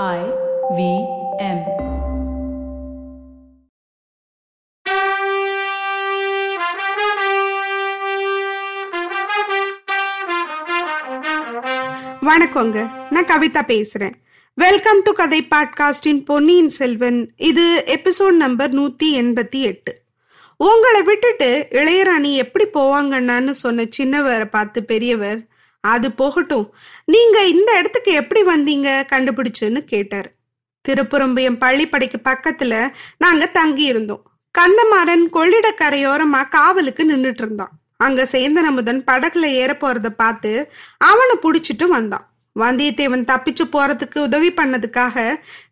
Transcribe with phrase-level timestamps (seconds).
[0.00, 0.20] I
[0.76, 0.82] V
[1.38, 1.58] M.
[12.26, 12.90] வணக்கங்க.
[13.10, 14.14] நான் கவிதா பேசுறேன்.
[14.54, 19.94] வெல்கம் டு கதை பாட்காஸ்டின் பொன்னியின் செல்வன் இது எபிசோட் நம்பர் நூத்தி எண்பத்தி எட்டு.
[20.56, 25.50] உங்களை விட்டுட்டு இளையராணி எப்படி போவாங்கன்னான்னு சொன்ன சின்னவரை பார்த்து பெரியவர்
[25.84, 26.66] அது போகட்டும்.
[27.04, 28.88] நீங்க இந்த இடத்துக்கு எப்படி வந்தீங்க?
[29.12, 30.30] கண்டுபிடிச்சுன்னு கேட்டார்.
[30.88, 32.74] திருப்புறம்பியம் பள்ளிப்படைக்கு பக்கத்துல
[33.18, 34.22] நாங்க தங்கி இருந்தோம்
[34.58, 42.26] கந்தமாறன் கொள்ளிடக்கரையோரமா காவலுக்கு நின்றுட்டு இருந்தான் அங்க சேந்தன் அமுதன் படகுல ஏற போறத பார்த்து அவனை புடிச்சிட்டு வந்தான்.
[42.56, 45.16] வந்தியத்தேவன் தப்பிச்சு போறதுக்கு உதவி பண்ணதுக்காக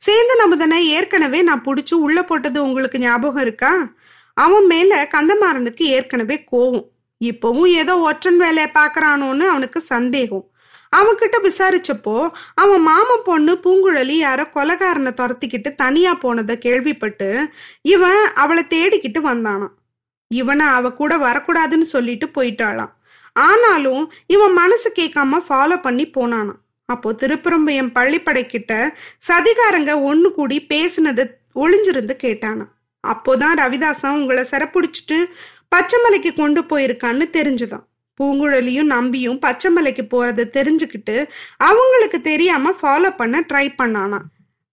[0.07, 3.73] சேந்தன் அமுதனை ஏற்கனவே நான் புடிச்சு உள்ள போட்டது உங்களுக்கு ஞாபகம் இருக்கா?
[4.37, 6.87] அவன் மேல கந்தமாறனுக்கு ஏற்கனவே கோவம்.
[7.25, 10.45] இப்பவும் ஏதோ ஒற்றன் வேலையை பாக்குறானோன்னு அவனுக்கு சந்தேகம்.
[10.97, 12.15] அவன்கிட்ட விசாரிச்சப்போ
[12.55, 17.29] அவன் மாமன் பொண்ணு பூங்குழலி யாரோ கொலகாரனை துரத்திக்கிட்டு தனியா போனதை கேள்விப்பட்டு
[17.83, 19.75] இவன் அவளை தேடிக்கிட்டு வந்தானான்
[20.31, 22.93] இவனை அவ கூட வரக்கூடாதுன்னு சொல்லிட்டு போயிட்டாளாம்.
[23.37, 28.73] ஆனாலும் இவன் மனசு கேட்காம ஃபாலோ பண்ணி போனானான் அப்போ திருப்புறம்பயம் பள்ளிப்படை கிட்ட
[29.29, 32.73] சதிகாரங்க ஒன்று கூடி பேசினதை ஒளிஞ்சிருந்து கேட்டானான்
[33.05, 35.19] அப்போதான் ரவிதாசன் உங்களை சிறப்புடிச்சிட்டு
[35.75, 37.85] பச்சைமலைக்கு கொண்டு போயிருக்கான்னு தெரிஞ்சுதான்.
[38.19, 44.19] பூங்குழலியும் நம்பியும் பச்சைமலைக்கு போறதை தெரிஞ்சுக்கிட்டு அவங்களுக்கு தெரியாம ஃபாலோ பண்ண ட்ரை பண்ணானா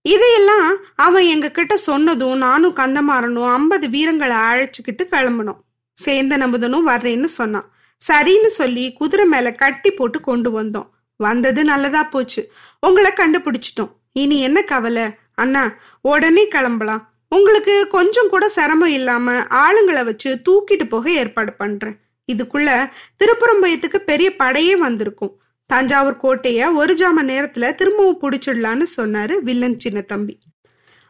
[0.02, 5.60] இதையெல்லாம் அவன் எங்க கிட்ட சொன்னதும் நானும் கந்தமாறனும் ஐம்பது வீரங்களை அழைச்சிக்கிட்டு கிளம்பணும்
[6.06, 7.68] சேந்தன் நம்புதனும் வர்றேன்னு சொன்னான்.
[8.10, 10.90] சரின்னு சொல்லி குதிரை மேல கட்டி போட்டு கொண்டு வந்தோம்.
[11.16, 12.52] வந்தது நல்லதா போச்சு.
[12.80, 13.92] உங்களை கண்டுபிடிச்சிட்டோம்.
[14.14, 15.06] இனி என்ன கவலை?
[15.36, 15.64] அண்ணா
[16.02, 17.04] உடனே கிளம்பலாம்.
[17.30, 22.00] உங்களுக்கு கொஞ்சம் கூட சிரமம் இல்லாம ஆளுங்களை வச்சு தூக்கிட்டு போக ஏற்பாடு பண்றேன்.
[22.34, 22.90] இதுக்குள்ள
[23.20, 25.42] திருப்புறம்பயத்துக்கு பெரிய படையே வந்திருக்கும்.
[25.66, 30.40] தஞ்சாவூர் கோட்டைய ஒரு ஜாம நேரத்துல திரும்பவும் புடிச்சிடலான்னு சொன்னாரு வில்லன் சின்ன தம்பி.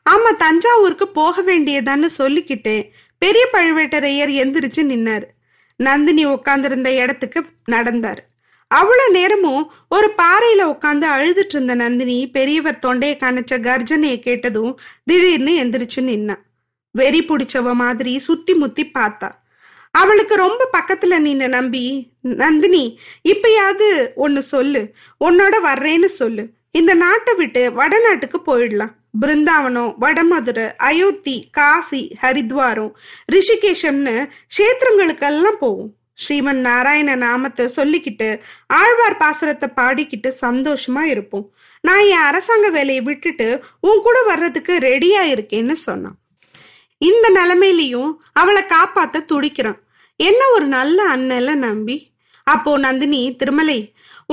[0.09, 2.83] ஆமா தஞ்சாவூருக்கு போக வேண்டியதான்னு சொல்லிக்கிட்டு
[3.17, 5.25] பெரிய பழுவேட்டரையர் எந்திரிச்சு நின்னாரு.
[5.75, 8.26] நந்தினி உட்கார்ந்திருந்த இடத்துக்கு நடந்தார்.
[8.67, 16.01] அவ்வளவு நேரமும் ஒரு பாறையில உட்காந்து அழுதுட்டு இருந்த நந்தினி பெரியவர் தொண்டையை காணிச்ச கர்ஜனையை கேட்டதும் திடீர்னு எந்திரிச்சு
[16.01, 16.35] நின்னா.
[16.91, 19.31] வெறி பிடிச்சவ மாதிரி சுத்தி முத்தி பார்த்தா.
[19.91, 24.93] அவளுக்கு ரொம்ப பக்கத்துல நின்ன நம்பி நந்தினி இப்பயாவது ஒன்னு சொல்லு
[25.25, 26.49] உன்னோட வர்றேன்னு சொல்லு.
[26.71, 28.93] இந்த நாட்டை விட்டு வடநாட்டுக்கு போயிடலாம்.
[29.21, 32.91] பிருந்தாவனம் வடமதுரை அயோத்தி காசி ஹரித்வாரம்
[33.31, 35.93] ரிஷிகேஷம்னு கஷேத்திரங்களுக்கெல்லாம் போவோம்.
[36.23, 38.29] ஸ்ரீமன் நாராயண நாமத்தை சொல்லிக்கிட்டு
[38.79, 41.45] ஆழ்வார் பாசுரத்தை பாடிக்கிட்டு சந்தோஷமா இருப்போம்.
[41.83, 43.47] நான் என் அரசாங்க வேலையை விட்டுட்டு
[43.87, 46.17] உன் கூட வர்றதுக்கு ரெடியா இருக்கேன்னு சொன்னான்.
[47.01, 48.11] இந்த நிலைமையிலையும்
[48.41, 49.79] அவளை காப்பாத்த துடிக்கிறான்.
[50.19, 51.97] என்ன ஒரு நல்ல அண்ணல நம்பி.
[52.53, 53.79] அப்போ நந்தினி திருமலை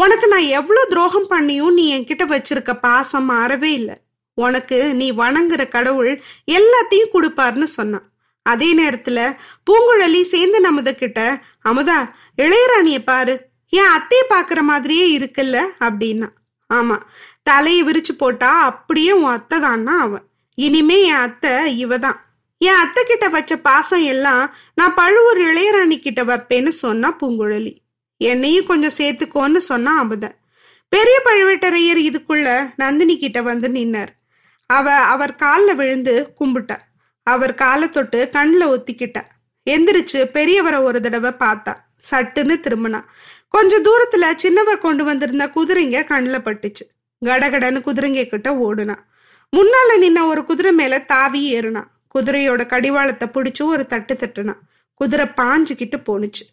[0.02, 3.96] உனக்கு நான் எவ்வளோ துரோகம் பண்ணியும் நீ என்கிட்ட வச்சிருக்க பாசம் மாறவே இல்லை.
[4.38, 6.12] உனக்கு நீ வணங்குற கடவுள்
[6.58, 8.06] எல்லாத்தையும் கொடுப்பார்னு சொன்னான்.
[8.44, 11.98] அதே நேரத்துல பூங்குழலி சேர்ந்து அமுத கிட்ட அமுதா
[12.36, 13.34] இளையராணிய பாரு.
[13.68, 15.58] என் அத்தைய பாக்குற மாதிரியே இருக்குல்ல?
[15.80, 16.28] அப்படின்னா.
[16.74, 16.96] ஆமா.
[17.42, 20.24] தலையை விரிச்சு போட்டா அப்படியே உன் அத்தை தான்னா அவன்
[20.54, 22.18] இனிமே என் அத்தை இவதான்
[22.58, 27.76] என் அத்தை கிட்ட வச்ச பாசம் எல்லாம் நான் பழுவூர் இளையராணி கிட்ட வைப்பேன்னு சொன்னா பூங்குழலி.
[28.16, 30.26] என்னையும் கொஞ்சம் சேர்த்துக்கோன்னு சொன்னா அமுத.
[30.88, 34.12] பெரிய பழுவேட்டரையர் இதுக்குள்ள நந்தினி கிட்ட வந்து நின்னார்.
[34.66, 36.84] அவ அவர் காலில் விழுந்து கும்பிட்டார்
[37.24, 39.22] அவர் காலத்தொட்டு கண்ணில் ஒத்திக்கிட்டா
[39.70, 41.74] எந்திரிச்சு பெரியவரை ஒரு தடவை பார்த்தா.
[42.10, 43.00] சட்டுன்னு திரும்பினா.
[43.48, 46.84] கொஞ்சம் தூரத்துல சின்னவர் கொண்டு வந்திருந்த குதிரைங்க கண்ணில் பட்டுச்சு.
[47.24, 48.96] கடகடன்னு குதிரைங்க கிட்ட ஓடுனா.
[49.56, 51.84] முன்னால நின்ன ஒரு குதிரை மேல தாவி ஏறுனா.
[52.14, 54.54] குதிரையோட கடிவாளத்தை பிடிச்சு ஒரு தட்டு தட்டுனா.
[54.94, 56.44] குதிரை பாஞ்சுக்கிட்டு போனுச்சு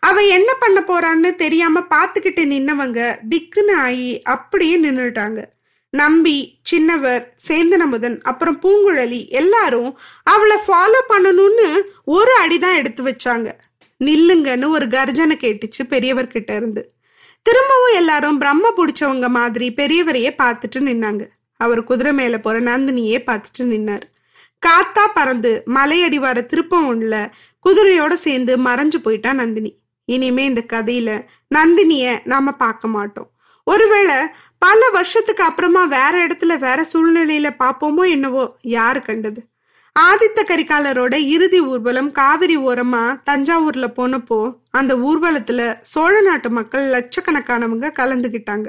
[0.00, 2.98] அவ என்ன பண்ண போறான்னு தெரியாம பாத்துக்கிட்டு நின்னவங்க
[3.30, 5.44] திக்குன்னு ஆகி அப்படியே நின்றுட்டாங்க
[5.90, 11.68] நம்பி சின்னவர் சேந்தனமுதன் அப்புறம் பூங்குழலி எல்லாரும் அவளை ஃபாலோ பண்ணணும்னு
[12.04, 13.48] ஒரு அடிதான் எடுத்து வச்சாங்க.
[14.04, 16.92] நில்லுங்கன்னு ஒரு கர்ஜனை கேட்டுச்சு பெரியவர்கிட்ட இருந்து.
[17.42, 21.24] திரும்பவும் எல்லாரும் பிரம்ம பிடிச்சவங்க மாதிரி பெரியவரையே பார்த்துட்டு நின்னாங்க.
[21.56, 24.06] அவர் குதிரை மேல போற நந்தினியே பார்த்துட்டு நின்னார்.
[24.66, 27.32] காத்தா பறந்து மலையடிவார திருப்பம் உள்ள
[27.68, 29.78] குதிரையோட சேர்ந்து மறைஞ்சு போயிட்டா நந்தினி.
[30.04, 31.10] இனிமே இந்த கதையில
[31.54, 33.30] நந்தினிய நாம பார்க்க மாட்டோம்.
[33.64, 34.14] ஒருவேளை
[34.58, 39.40] பல வருஷத்துக்கு அப்புறமா வேற இடத்துல வேற சூழ்நிலையில பார்ப்போமோ என்னவோ யாரு கண்டது?
[39.96, 48.66] ஆதித்த கரிகாலரோட இறுதி ஊர்வலம் காவிரி ஓரமா தஞ்சாவூர்ல போனப்போ அந்த ஊர்வலத்துல சோழ நாட்டு மக்கள் லட்சக்கணக்கானவங்க கலந்துகிட்டாங்க.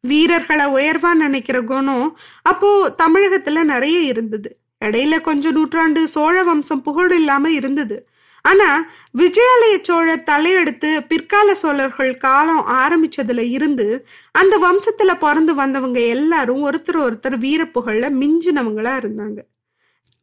[0.00, 4.56] வீரர்களை உயர்வா நினைக்கிற குணம் அப்போ தமிழகத்துல நிறைய இருந்தது.
[4.84, 8.08] இடையில கொஞ்சம் நூற்றாண்டு சோழ வம்சம் புகழ் இல்லாம இருந்தது.
[8.42, 8.86] ஆனா
[9.18, 17.36] விஜயாலய சோழர் தலையெடுத்து பிற்கால சோழர்கள் காலம் ஆரம்பிச்சதுல இருந்து அந்த வம்சத்துல பிறந்து வந்தவங்க எல்லாரும் ஒருத்தர் ஒருத்தர்
[17.44, 19.38] வீரப்புகழ்ல மிஞ்சினவங்களா இருந்தாங்க.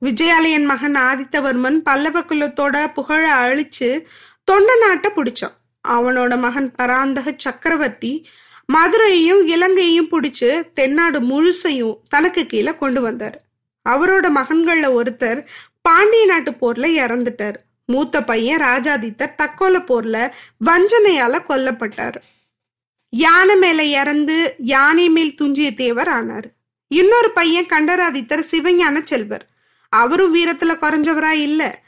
[0.06, 3.90] விஜயாலயன் மகன் ஆதித்தவர்மன் பல்லவ குலத்தோட புகழ அழிச்சு
[4.44, 5.56] தொண்ட நாட்டை பிடிச்சான்.
[5.88, 8.28] அவனோட மகன் பராந்தக சக்கரவர்த்தி
[8.74, 13.42] மதுரையையும் இலங்கையையும் பிடிச்சு தென்னாடு முழுசையும் தனக்கு கீழே கொண்டு வந்தார்.
[13.90, 15.46] அவரோட மகன்கள்ல ஒருத்தர்
[15.82, 17.60] பாண்டிய நாட்டு போர்ல இறந்துட்டார்.
[17.90, 20.32] மூத்த பையன் ராஜாதித்தர் தக்கோல போர்ல
[20.66, 22.16] வஞ்சனையால கொல்லப்பட்டார்.
[23.10, 26.50] யானை மேல இறந்து யானை மேல் துஞ்சிய தேவர் ஆனார்.
[26.88, 29.48] இன்னொரு பையன் கண்டராதித்தர் சிவஞான செல்வர்.
[29.90, 31.82] அவரும் வீரத்துல குறைஞ்சவரா இல்ல.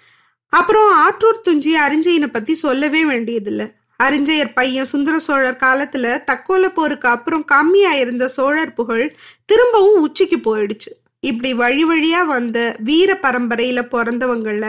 [0.50, 3.72] அப்புறம் ஆற்றூர் துஞ்சிய அரிஞ்சயனை பத்தி சொல்லவே வேண்டியதில்லை.
[4.04, 9.16] அரிஞ்சயர் பையன் சுந்தர சோழர் காலத்துல தக்கோல போருக்கு அப்புறம் கம்மியா இருந்த சோழர் புகழ்
[9.46, 10.92] திரும்பவும் உச்சிக்கு போயிடுச்சு.
[11.24, 14.64] இப்படி வழி வழியா வந்த வீர பரம்பரையில பிறந்தவங்கள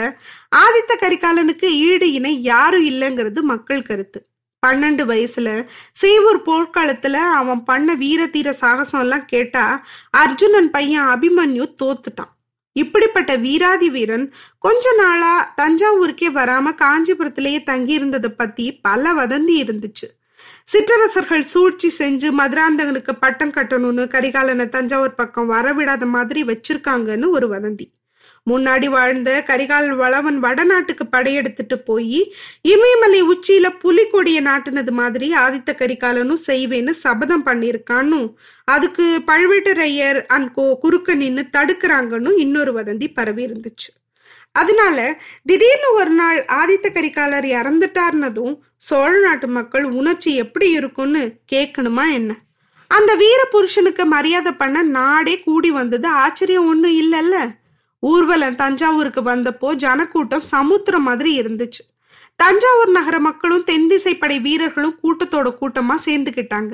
[0.56, 4.20] ஆதித்த கரிகாலனுக்கு ஈடு இணை யாரும் இல்லைங்கிறது மக்கள் கருத்து.
[4.66, 5.48] பன்னெண்டு வயசுல
[5.92, 9.64] சீவூர் போர்க்காலத்துல அவன் பண்ண வீர தீர சாகசம் எல்லாம் கேட்டா
[10.10, 12.32] அர்ஜுனன் பையன் அபிமன்யு தோத்துட்டான்.
[12.76, 14.26] இப்படிப்பட்ட வீராதி வீரன்
[14.58, 20.06] கொஞ்ச நாளா தஞ்சாவூருக்கே வராம காஞ்சிபுரத்திலேயே தங்கி இருந்ததை பத்தி பல வதந்தி இருந்துச்சு.
[20.72, 27.86] சிற்றரசர்கள் சூழ்ச்சி செஞ்சு மதுராந்தகனுக்கு பட்டம் கட்டணும்னு கரிகாலனை தஞ்சாவூர் பக்கம் வரவிடாத மாதிரி வச்சிருக்காங்கன்னு ஒரு வதந்தி.
[28.50, 32.20] முன்னாடி வாழ்ந்த கரிகால் வளவன் வடநாட்டுக்கு படையெடுத்துட்டு போய்
[32.72, 38.20] இமயமலை உச்சியில புலிகொடிய நாட்டினது மாதிரி ஆதித்த கரிகாலனும் செய்வேன்னு சபதம் பண்ணியிருக்கான்னு
[38.64, 43.90] அதுக்கு பழுவேட்டரையர் அன்கோ குறுக்க நின்று தடுக்கிறாங்கன்னு இன்னொரு வதந்தி பரவி இருந்துச்சு.
[44.52, 44.98] அதனால
[45.46, 51.22] திடீர்னு ஒரு நாள் ஆதித்த கரிகாலர் இறந்துட்டார்னதும் சோழ நாட்டு மக்கள் உணர்ச்சி எப்படி இருக்கும்னு
[51.52, 52.32] கேட்கணுமா என்ன?
[52.90, 57.36] அந்த வீர புருஷனுக்கு மரியாதை பண்ண நாடே கூடி வந்தது ஆச்சரியம் ஒன்றும் இல்லைல்ல.
[57.98, 61.82] ஊர்வலம் தஞ்சாவூருக்கு வந்தப்போ ஜனக்கூட்டம் சமுத்திரம் மாதிரி இருந்துச்சு.
[62.36, 66.72] தஞ்சாவூர் நகர மக்களும் தென் திசைப்படை வீரர்களும் கூட்டத்தோட கூட்டமா சேர்ந்துக்கிட்டாங்க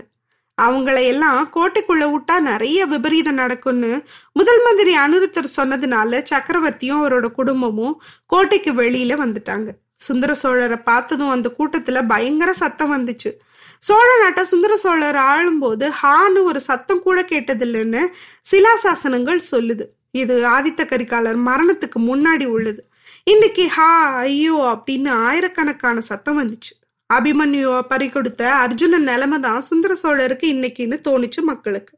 [0.62, 3.92] அவங்கள எல்லாம் கோட்டைக்குள்ள விட்டா நிறைய விபரீதம் நடக்கும்னு
[4.32, 9.68] முதல் மந்திரி அனிருத்தர் சொன்னதுனால சக்கரவர்த்தியும் அவரோட குடும்பமும் கோட்டைக்கு வெளியில வந்துட்டாங்க.
[9.94, 13.30] சுந்தர சோழரை பார்த்ததும் அந்த கூட்டத்துல பயங்கர சத்தம் வந்துச்சு.
[13.78, 18.02] சோழ நாட்டை சுந்தர சோழர் ஆளும்போது ஹான்னு ஒரு சத்தம் கூட கேட்டதில்லைன்னு
[18.50, 19.86] சிலாசாசனங்கள் சொல்லுது.
[20.10, 22.82] இது ஆதித்த கரிகாலர் மரணத்துக்கு முன்னாடி உள்ளது.
[23.24, 26.72] இன்னைக்கு ஹா ஐயோ அப்படின்னு ஆயிரக்கணக்கான சத்தம் வந்துச்சு.
[27.14, 31.96] அபிமன்யுவை பறிகொடுத்த அர்ஜுனன் நிலைமை தான் சுந்தர சோழருக்கு இன்னைக்குன்னு தோணுச்சு மக்களுக்கு.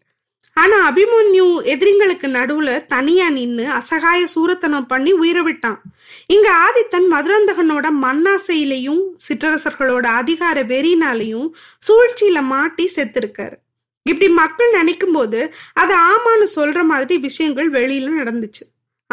[0.54, 5.80] ஆனா அபிமன்யு எதிரிங்களுக்கு நடுவுல தனியா நின்னு அசகாய சூரத்தனம் பண்ணி உயிரை விட்டான்.
[6.26, 11.48] இங்க ஆதித்தன் மதுராந்தகனோட மண்ணாசையிலையும் சிற்றரசர்களோட அதிகார வெறினாலையும்
[11.88, 13.56] சூழ்ச்சியில மாட்டி செத்துருக்காரு.
[14.02, 18.64] இப்படி மக்கள் நினைக்கும் போது அது ஆமான்னு சொல்ற மாதிரி விஷயங்கள் வெளியில நடந்துச்சு.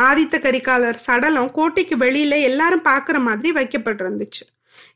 [0.01, 4.43] ஆதித்த கரிகாலர் சடலம் கோட்டைக்கு வெளியில எல்லாரும் பாக்குற மாதிரி வைக்கப்பட்டிருந்துச்சு.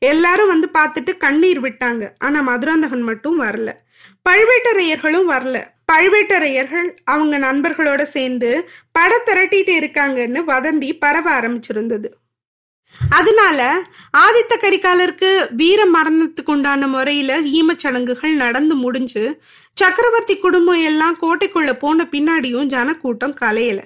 [0.01, 2.03] எல்லாரும் வந்து பார்த்துட்டு கண்ணீர் விட்டாங்க.
[2.19, 3.69] ஆனா மதுராந்தகன் மட்டும் வரல.
[4.29, 5.57] பழுவேட்டரையர்களும் வரல.
[5.91, 12.09] பழுவேட்டரையர்கள் அவங்க நண்பர்களோட சேர்ந்து பட திரட்டிட்டு இருக்காங்கன்னு வதந்தி பரவ ஆரம்பிச்சிருந்தது.
[13.09, 13.59] அதனால
[14.17, 19.23] ஆதித்த கரிகாலருக்கு வீர மரணத்துக்கு உண்டான முறையில ஈமச்சடங்குகள் நடந்து முடிஞ்சு
[19.73, 23.79] சக்கரவர்த்தி குடும்பம் எல்லாம் கோட்டைக்குள்ள போன பின்னாடியும் ஜனக்கூட்டம் கலையல.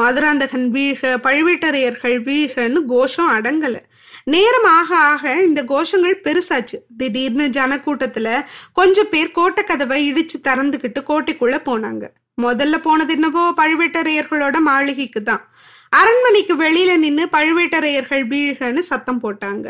[0.00, 3.76] மதுராந்தகன் வீழ்க பழுவேட்டரையர்கள் வீழ்கன்னு கோஷம் அடங்கல.
[4.24, 6.78] நேரம் ஆக ஆக இந்த கோஷங்கள் பெருசாச்சு.
[6.96, 8.28] திடீர்னு ஜனக்கூட்டத்துல
[8.72, 12.04] கொஞ்சம் பேர் கோட்டை கதவை இடிச்சு திறந்துக்கிட்டு கோட்டைக்குள்ள போனாங்க.
[12.42, 15.44] முதல்ல போனது என்னவோ பழுவேட்டரையர்களோட மாளிகைக்கு தான்.
[15.88, 19.66] அரண்மனைக்கு வெளியில நின்று பழுவேட்டரையர்கள் வீழ்கன்னு சத்தம் போட்டாங்க.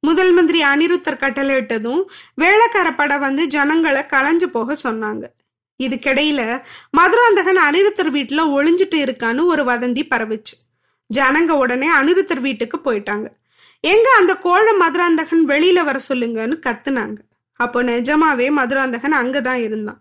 [0.00, 2.02] முதல் மந்திரி அனிருத்தர் கட்டளையிட்டதும்
[2.40, 5.24] வேளக்கார படம் வந்து ஜனங்களை களைஞ்சு போக சொன்னாங்க.
[5.86, 10.56] இதுக்கிடையில மதுராந்தகன் அனிருத்தர் வீட்டில் ஒளிஞ்சிட்டு இருக்கான்னு ஒரு வதந்தி பரவிச்சு.
[11.14, 13.26] ஜனங்க உடனே அனிருத்தர் வீட்டுக்கு போயிட்டாங்க.
[13.80, 17.16] எங்க அந்த கோழ மதுராந்தகன் வெளியில வர சொல்லுங்கன்னு கத்துனாங்க.
[17.54, 20.00] அப்போ நிஜமாவே மதுராந்தகன் அங்கதான் இருந்தான்.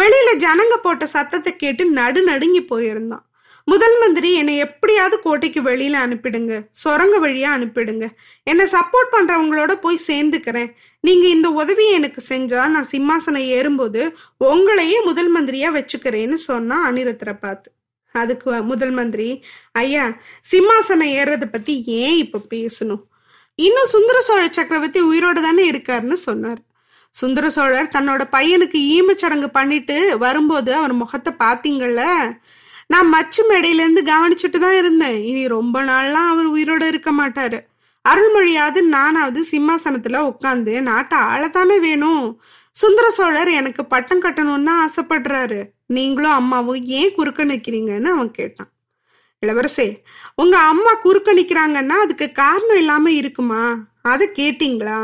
[0.00, 3.24] வெளியில ஜனங்க போட்ட சத்தத்தை கேட்டு நடு நடுங்கி போயிருந்தான்.
[3.70, 8.04] முதல் மந்திரி என்னை எப்படியாவது கோட்டைக்கு வெளியில அனுப்பிடுங்க சுரங்க வழியா அனுப்பிடுங்க.
[8.50, 10.70] என்னை சப்போர்ட் பண்றவங்களோட போய் சேர்ந்துக்கிறேன்.
[11.04, 14.00] நீங்க இந்த உதவியை எனக்கு செஞ்சா நான் சிம்மாசனம் ஏறும்போது
[14.52, 17.68] உங்களையே முதல் மந்திரியா வச்சுக்கிறேன்னு சொன்னா அனிருத்தரை பார்த்து.
[18.14, 19.28] அதுக்கு முதல் மந்திரி
[19.82, 20.06] ஐயா
[20.52, 23.02] சிம்மாசனம் ஏறத பத்தி ஏன் இப்ப பேசணும்?
[23.58, 26.60] இன்னும் சுந்தர சோழ சக்கரவர்த்தி உயிரோடு தானே இருக்காருன்னு சொன்னார்.
[27.14, 32.02] சுந்தர சோழர் தன்னோட பையனுக்கு ஈமச்சடங்கு பண்ணிட்டு வரும்போது அவர் முகத்தை பார்த்தீங்கள்ல
[32.90, 35.18] நான் மச்சு மேடையிலேருந்து கவனிச்சுட்டு தான் இருந்தேன்.
[35.24, 37.58] இனி ரொம்ப நாள்லாம் அவர் உயிரோட இருக்க மாட்டாரு.
[38.04, 42.24] அருள்மொழியாவது நானாவது சிம்மாசனத்துல உட்காந்து நாட்டை ஆளத்தானே வேணும்.
[42.72, 45.60] சுந்தர சோழர் எனக்கு பட்டம் கட்டணும்னு தான் ஆசைப்படுறாரு.
[45.86, 48.70] நீங்களும் அம்மாவும் ஏன் குறுக்க நிற்கிறீங்கன்னு அவன் கேட்டான்.
[49.42, 49.88] இளவரசே
[50.34, 53.62] உங்க அம்மா குறுக்க நிற்கிறாங்கன்னா அதுக்கு காரணம் இல்லாம இருக்குமா?
[54.12, 55.00] அதை கேட்டீங்களா?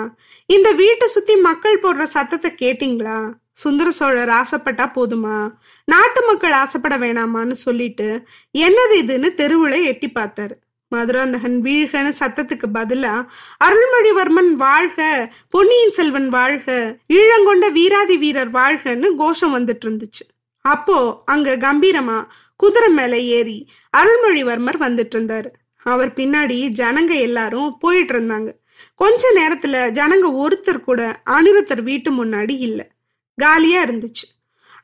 [0.46, 3.18] இந்த வீட்டை சுத்தி மக்கள் போடுற சத்தத்தை கேட்டீங்களா?
[3.56, 5.36] சுந்தர சோழர் ஆசைப்பட்டா போதுமா?
[5.84, 8.08] நாட்டு மக்கள் ஆசைப்பட வேணாமான்னு சொல்லிட்டு
[8.54, 10.54] என்னது இதுன்னு தெருவுல எட்டி பார்த்தாரு.
[10.92, 13.14] மதுராந்தகன் வீழ்கன்னு சத்தத்துக்கு பதிலா
[13.64, 14.98] அருள்மொழிவர்மன் வாழ்க
[15.48, 16.66] பொன்னியின் செல்வன் வாழ்க
[17.08, 20.24] ஈழங்கொண்ட வீராதி வீரர் வாழ்கன்னு கோஷம் வந்துட்டு இருந்துச்சு
[20.64, 22.18] அப்போ அங்க கம்பீரமா
[22.56, 23.58] குதிரை மேல ஏறி
[23.96, 25.50] அருள்மொழிவர்மர் வந்துட்டு இருந்தாரு
[25.86, 28.52] அவர் பின்னாடி ஜனங்க எல்லாரும் போயிட்டு இருந்தாங்க
[28.94, 32.86] கொஞ்ச நேரத்துல ஜனங்க ஒருத்தர் கூட அனிருத்தர் வீட்டு முன்னாடி இல்லை.
[33.36, 34.26] காலியா இருந்துச்சு.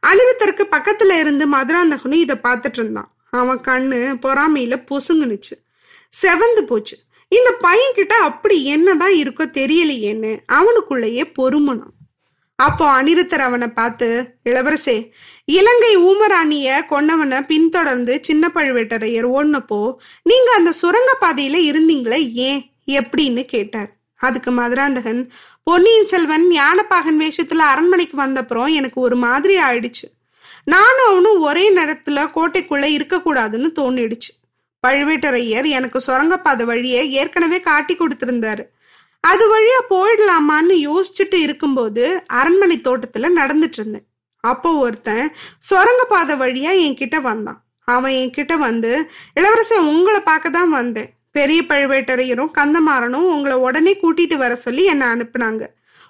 [0.07, 3.17] அனிருத்தருக்கு பக்கத்துல இருந்து மதுராந்தகனும் இதை பார்த்துட்டு இருந்தான்.
[3.31, 5.55] அவன் கண்ணு பொறாமையில பொசுங்குனுச்சு.
[6.23, 6.97] செவந்து போச்சு.
[7.29, 11.93] இந்த பையன்கிட்ட அப்படி என்னதான் இருக்கோ தெரியலையேன்னு அவனுக்குள்ளேயே பொறுமணும்
[12.55, 15.11] அப்போ அனிருத்தர் அவனை பார்த்து இளவரசே
[15.45, 22.63] இலங்கை ஊமராணிய கொன்னவனை பின்தொடர்ந்து சின்ன பழுவேட்டரையர் ஓடினப்போ நீங்க அந்த சுரங்க பாதையில இருந்தீங்களே ஏன்?
[22.87, 23.91] எப்படின்னு கேட்டார்.
[24.15, 25.31] அதுக்கு மதுராந்தகன்
[25.67, 30.07] பொன்னியின் செல்வன் ஞானப்பாகன் வேஷத்துல அரண்மனைக்கு வந்தப்புறம் எனக்கு ஒரு மாதிரி ஆயிடுச்சு.
[30.65, 34.33] நானும் அவனும் ஒரே நேரத்துல கோட்டைக்குள்ள இருக்கக்கூடாதுன்னு தோணிடுச்சு.
[34.87, 38.65] பழுவேட்டரையர் எனக்கு சுரங்கப்பாதை வழியை ஏற்கனவே காட்டி கொடுத்திருந்தாரு.
[39.21, 44.07] அது வழியா போயிடலாமான்னு யோசிச்சுட்டு இருக்கும்போது அரண்மனை தோட்டத்துல நடந்துட்டு இருந்தேன்.
[44.45, 47.65] அப்போ ஒருத்தன் சுரங்கப்பாதை வழியா என்கிட்ட வந்தான்.
[47.85, 51.11] அவன் என்கிட்ட வந்து இளவரசன் உங்களை பார்க்க தான் வந்தேன்.
[51.33, 55.63] பெரிய பழுவேட்டரையரும் கந்தமாறனும் உங்களை உடனே கூட்டிட்டு வர சொல்லி என்னை அனுப்புனாங்க.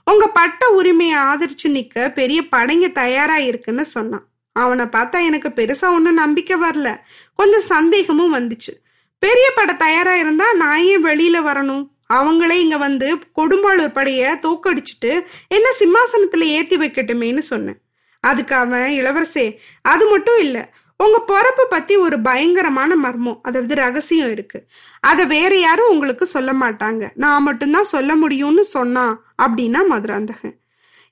[0.05, 4.25] உங்க பட்ட உரிமையை ஆதரிச்சு நிக்க பெரிய படைங்க தயாரா இருக்குன்னு சொன்னான்.
[4.53, 6.89] அவனை பார்த்தா எனக்கு பெருசா ஒன்றும் நம்பிக்கை வரல.
[7.35, 8.73] கொஞ்சம் சந்தேகமும் வந்துச்சு.
[9.19, 11.85] பெரிய படை தயாரா இருந்தா நான் ஏன் வெளியில வரணும்?
[12.15, 15.13] அவங்களே இங்க வந்து கொடும்பாளூர் படைய தோக்கடிச்சிட்டு
[15.49, 17.79] என்ன சிம்மாசனத்துல ஏத்தி வைக்கட்டுமேன்னு சொன்னேன்.
[18.21, 19.47] அதுக்கு அவன் இளவரசே
[19.83, 20.65] அது மட்டும் இல்லை
[21.03, 23.39] உங்க பிறப்பை பத்தி ஒரு பயங்கரமான மர்மம்.
[23.43, 24.67] அதாவது ரகசியம் இருக்கு.
[25.01, 27.11] அதை வேற யாரும் உங்களுக்கு சொல்ல மாட்டாங்க.
[27.15, 30.57] நான் மட்டும்தான் சொல்ல முடியும்னு சொன்னான் அப்படின்னா மதுராந்தகன்.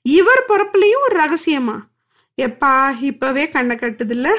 [0.01, 1.77] இவர் பிறப்புலையும் ஒரு ரகசியமா?
[2.41, 4.29] எப்பா இப்பவே கண்ணை கட்டுதில்ல?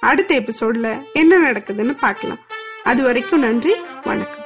[0.00, 2.38] அடுத்த எபிசோட்ல என்ன நடக்குதுன்னு பார்க்கலாம்.
[2.84, 3.74] அது வரைக்கும் நன்றி
[4.04, 4.37] வணக்கம்.